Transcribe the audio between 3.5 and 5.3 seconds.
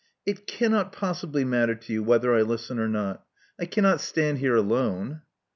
I cannot stand here alone."